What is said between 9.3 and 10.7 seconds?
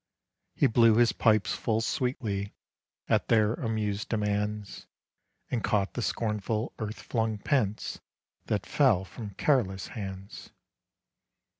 careless hands.